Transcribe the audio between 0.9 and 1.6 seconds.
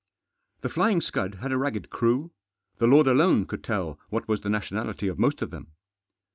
Scud had a